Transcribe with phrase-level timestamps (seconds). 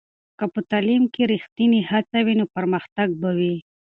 [0.37, 3.55] که په تعلیم کې ریښتینې هڅه وي، نو پرمختګ به وي.